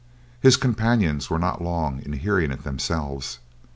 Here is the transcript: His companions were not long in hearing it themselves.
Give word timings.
His 0.39 0.57
companions 0.57 1.29
were 1.29 1.37
not 1.37 1.61
long 1.61 2.01
in 2.01 2.13
hearing 2.13 2.49
it 2.49 2.63
themselves. 2.63 3.37